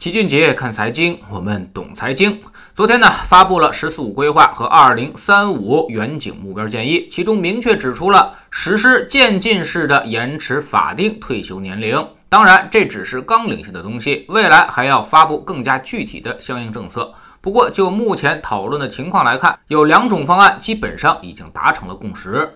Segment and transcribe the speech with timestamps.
[0.00, 2.40] 齐俊杰看财经，我们懂财经。
[2.74, 12.02] 昨天呢，发布了“十四五”规划和二零三五远景目标建议，其中明确指出了实施渐进式的延迟法定退休年龄。
[12.30, 17.12] 当然，这只是纲领性的东西，未来还要发布更加具体的相应政策。
[17.42, 22.50] 不过，就目前讨论的情况来看，有两种方案基本上已经达成了共识。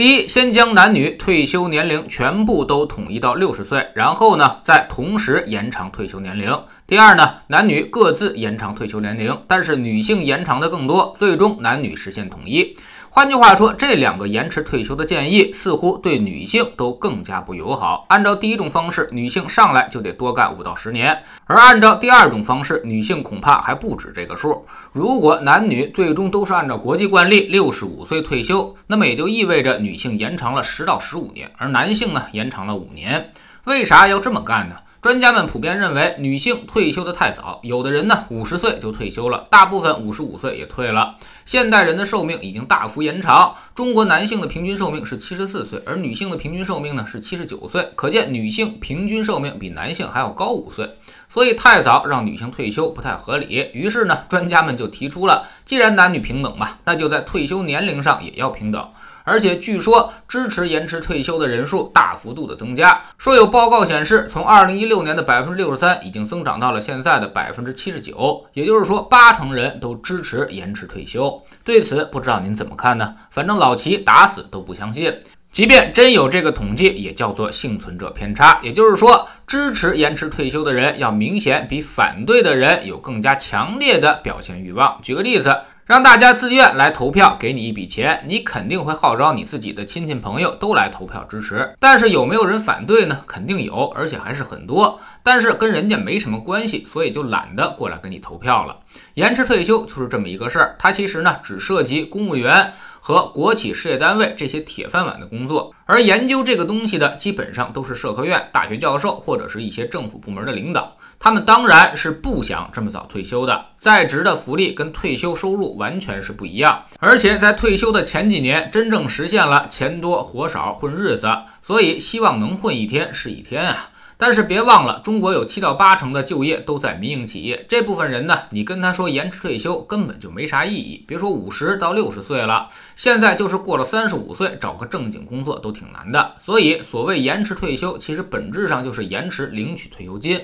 [0.00, 6.58] 第一，先将男女退休年龄全部都统一到六十岁，然后呢，再同时延长退休年龄。
[6.86, 12.74] 第二呢，男女各自延长退休年龄，但是女性延长的更多，最终男女实现统一。
[13.12, 18.06] 换句话说，这两个延迟退休的建议似乎对女性都更加不友好。
[18.08, 21.12] 按照第一种方式，女性上来就得多干五到十年；
[21.44, 24.64] 而按照第二种方式，女性恐怕还不止这个数。
[24.92, 33.32] 如果男女最终都是按照国际惯例六十五岁退休，那么也就意味着女性延长了十到十五年，而男性呢延长了五年。
[33.64, 34.76] 为啥要这么干呢？
[35.02, 41.14] 专家们普遍认为，女性退休的太早，有的人呢五十岁就退休了，大部分五十五岁也退了。
[41.46, 50.90] 现代人的寿命已经大幅延长，中国男性的平均寿命是七十四岁，而女性的平均寿命呢是七十九岁，可见女性平均寿命比男性还要高五岁。
[51.30, 53.70] 所以太早让女性退休不太合理。
[53.72, 58.86] 于是呢，专家们就提出了，既然男女平等嘛，那就在退休年龄上也要平等。
[59.30, 71.40] 而且据说支持延迟退休的人数大幅度的增加，说有报告显示，从二零一六年的百分之六十三已经增长到了现在的百分之七十九，也就是说八成人都支持延迟退休。
[71.62, 73.14] 对此，不知道您怎么看呢？
[73.30, 75.20] 反正老齐打死都不相信，
[75.52, 84.98] 即便真有这个统计，也叫做幸存者偏差，也就是说支持延迟退休的人要明显比反对的人有更加强烈的表现欲望。
[85.04, 85.56] 举个例子。
[85.90, 91.68] 让大家自愿来投票，给你一笔钱，你肯定会号召你自己的亲戚朋友都来投票支持。
[91.80, 93.24] 但是有没有人反对呢？
[93.26, 95.00] 肯定有，而且还是很多。
[95.24, 98.76] 但是跟人家没什么关系，所以就懒得过来跟你投票了。
[99.14, 102.72] 延迟退休就是这么一个事儿，它其实呢只涉及公务员。
[103.00, 113.66] 和国企事业单位这些铁饭碗的工作，而研究这个东西的基本上都是社科院大学教授或者是一些政府部门的领导，他们当然是不想这么早退休的。
[113.78, 121.26] 在职的福利跟退休收入完全是不一样，而且在退休的前几年，真正实现了钱多活少混日子，
[121.62, 123.88] 所以希望能混一天是一天啊。
[124.20, 127.64] 但是别忘了，中国有七到八成的就业都在民营企业。
[127.66, 131.02] 这部分人呢，你跟他说延迟退休根本就没啥意义。
[131.08, 136.34] 别说五十到六十岁了，现在就是过了三十五岁，找个正经工作都挺难的。
[136.38, 140.38] 所以，所谓延迟退休，其实本质上就是延迟领取退休金，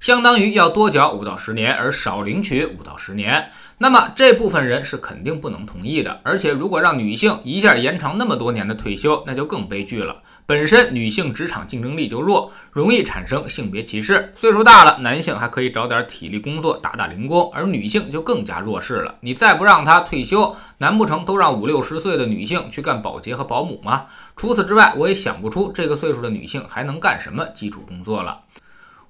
[0.00, 3.50] 相当于要多缴五到十年，而少领取五到十年。
[3.78, 6.20] 那么这部分人是肯定不能同意的。
[6.22, 10.22] 而且，如果让女性一下延长那么多年的退休，那就更悲剧了。
[10.46, 14.32] 本身女性职场竞争力就弱，容易产生性别歧视。
[14.36, 19.16] 岁数大了，男性还可以找点体力工作打打零工，而女性就更加弱势了。
[19.20, 24.06] 你再不让她退休，难不成都让五六十岁的女性去干保洁和保姆吗？
[24.36, 28.42] 除此之外，我也想不出这个岁数的女性还能干什么基础工作了。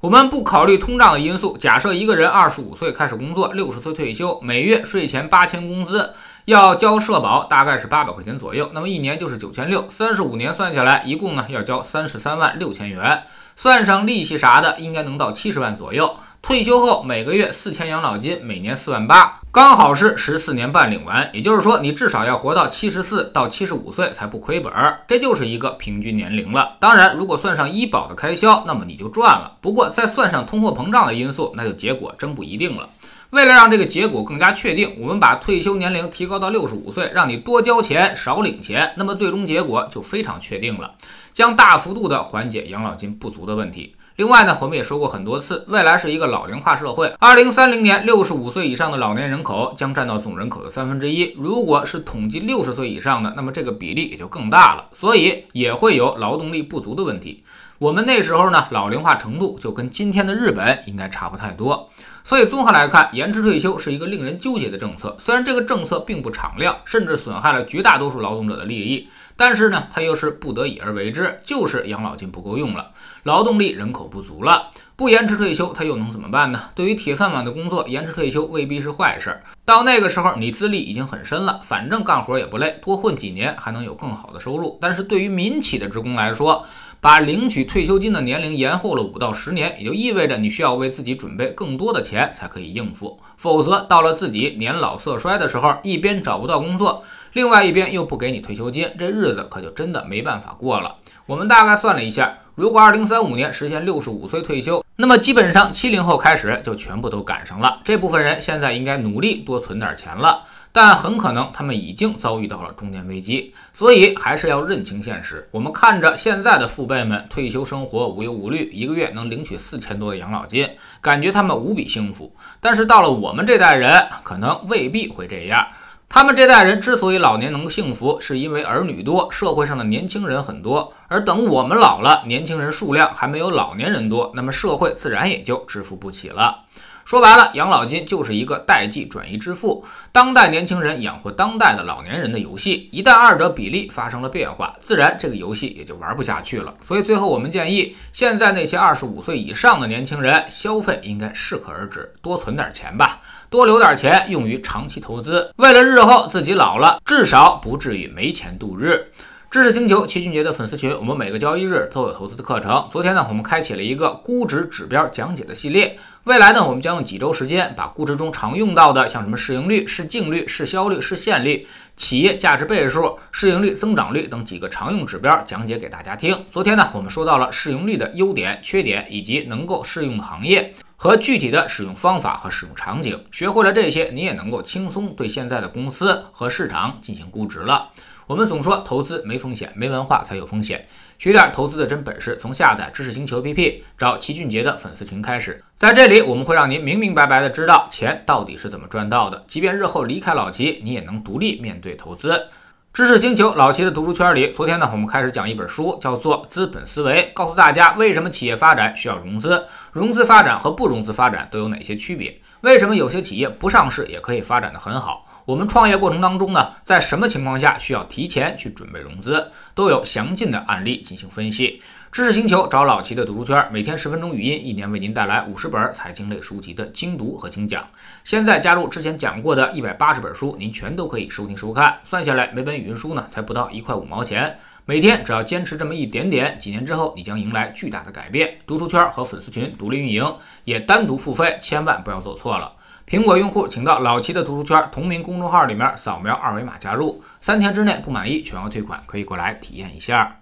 [0.01, 6.13] 我们不考虑通胀的因素，假设一个人二十五岁开始工作，六十岁退休，每月税前八千工资。
[6.45, 13.25] 要交社保大概是八百块钱左右，那么一年就是九千六，三十五年算下来，一共呢要交三十三万六千元，
[13.57, 16.15] 算上利息啥的，应该能到七十万左右。
[16.47, 21.29] 退休后每个月四千养老金，每年四万八，刚好是十四年半领完。
[21.33, 26.77] 也就是说，你至少要活到七十四到七十五岁才不亏本儿，这就是一个平均年龄了。
[26.79, 29.57] 当然，如果算上医保的开销，那么你就赚了。
[29.61, 32.89] 不过再算上通货膨胀的因素，那就结果真不一定了。
[33.31, 40.95] 为了让这个结果更加确定，我们把退休年龄提高到六十五岁，让你多交钱少领钱，那么最终结果就非常确定了，
[41.33, 43.97] 将大幅度的缓解养老金不足的问题。
[44.17, 51.35] 另外呢，我们也说过很多次，未来是一个老龄化社会，二零三零年六十五岁以上的老年人口将占到总人口的三分之一。
[51.37, 57.45] 如果是统计六十岁以上的，那么这个比例也就更大了，所以也会有劳动力不足的问题。
[57.79, 61.91] 我们那时候呢，老龄化程度就跟今天的日本应该差不太多。
[62.25, 65.15] 所以综合来看，延迟退休是一个令人纠结的政策。
[65.21, 72.93] 虽然这个政策并不敞亮，甚至损害了绝大多数劳动者的利益，但是呢，它又是不得已而为之，就是养老金不够用了，
[73.23, 76.71] 劳动力人口不足了，不延迟退休，他又能怎么办呢？
[76.75, 79.43] 对于铁饭碗的工作，延迟退休未必是坏事。
[79.65, 84.79] 到那个时候，你资历已经很深了，反正干活也不累，多混几年还能有更好的收入。
[84.81, 86.65] 但是对于民企的职工来说，
[87.01, 97.05] 把领取退休金的年龄延后了五到十年，也就意味着你需要为自己准备更多的钱才可以应付，否则到了自己年老色衰的时候，一边找不到工作，
[97.37, 100.97] 另外一边又不给你退休金，这日子可就真的没办法过了。
[101.27, 110.45] 我们大概算了一下，如果二零三五年实现六十五岁退休，那么基本上七零后开始就全部都赶上了，这部分人现在应该努力多存点钱了。
[110.73, 115.47] 但很可能他们已经遭遇到了中年危机，所以还是要认清现实。
[115.51, 120.71] 我们看着现在的父辈们退休生活无忧无虑，一个月能领取四千多的养老金，
[121.03, 122.35] 感觉他们无比幸福。
[122.63, 125.67] 但是到了我们这代人，可能未必会这样。
[126.09, 130.95] 他们这代人之所以老年能够幸福，是因为儿女多，社会上的年轻人很多。
[131.09, 136.65] 而等我们老了，年轻人数量还没有老年人多，那么社会自然也就支付不起了。
[137.07, 142.89] 说白了，养老金就是一个代际转移支付，当代年轻人养活当代的老年人的游戏。
[142.91, 146.75] 一旦二者比例发生了变化，自然这个游戏也就玩不下去了。
[146.85, 159.13] 所以最后我们建议，现在那些二十五岁以上的年轻人，消费应该适可而止，多存点钱吧，多留点钱用于长期投资，为了日后自己老了，至少不至于没钱度日。
[159.57, 162.87] 知识星球齐俊杰的粉丝群，我们每个交易日都有投资的课程。
[162.91, 165.99] 昨天呢，我们开启了一个估值指标讲解的系列。
[166.25, 171.67] 未来呢，我们将用几周时间，把估值中常用到的，像什么市盈率、市净率、市销率、市现率、
[171.97, 176.39] 企业价值倍数、市盈率、增长率等几个常用指标讲解给大家听。
[176.51, 183.19] 昨天呢，我们说到了市盈率的优点、缺点，以及能够适用的行业和具体的使用方法和使用场景。
[183.33, 187.89] 学会了这些，你也能够轻松对现在的公司和市场进行估值了。
[188.27, 190.85] 我们总说投资没风险，没文化才有风险。
[191.17, 195.63] 学点投资的真本事，从下载知识星球 APP 找齐俊杰的粉丝群开始。
[195.79, 199.45] 在这里，我们会让您明明白白的知道钱到底是怎么赚到的。
[199.47, 202.49] 即便日后离开老齐，你也能独立面对投资。
[202.93, 215.26] 知识星球老齐的读书圈里，昨天呢，我们开始讲一本书，叫做《资本思维》，告诉大家为什么企业发展需要融资，融资发展和不融资发展都有哪些区别，为什么有些企业不上市也可以发展的很好。
[215.47, 221.81] 我们创业过程当中呢，在什么情况下需要提前去准备融资，都有详尽的案例进行分析。
[222.11, 227.89] 知识星球找老齐的读书圈，每天十分钟语音，一年为您带来五十本财经类书籍的精读和精讲。
[228.25, 231.97] 现在加入之前讲过的一百八十本书，您全都可以收听收看。
[232.03, 234.59] 算下来，每本语音书呢，才不到一块五毛钱。
[234.85, 238.59] 每天只要坚持这么一点点，几年之后，你将迎来巨大的改变。
[238.67, 240.25] 读书圈和粉丝群独立运营，
[240.65, 242.73] 也单独付费，千万不要走错了。
[243.09, 250.41] 苹果用户请到老七的读书圈同名公众号里面扫描二维码加入，三天之内不满意全额退款，可以过来体验一下。